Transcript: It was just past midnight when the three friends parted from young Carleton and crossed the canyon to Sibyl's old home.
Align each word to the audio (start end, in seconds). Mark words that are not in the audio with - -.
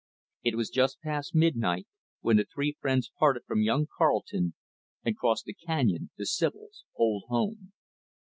It 0.43 0.55
was 0.55 0.71
just 0.71 0.99
past 1.01 1.35
midnight 1.35 1.85
when 2.21 2.37
the 2.37 2.47
three 2.51 2.75
friends 2.79 3.11
parted 3.19 3.43
from 3.45 3.61
young 3.61 3.85
Carleton 3.99 4.55
and 5.05 5.15
crossed 5.15 5.45
the 5.45 5.53
canyon 5.53 6.09
to 6.17 6.25
Sibyl's 6.25 6.85
old 6.95 7.25
home. 7.27 7.71